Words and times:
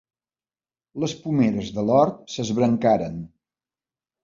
Les 1.03 1.13
pomeres 1.25 1.69
de 1.77 1.85
l'hort 1.91 2.25
s'esbrancaren. 2.37 3.23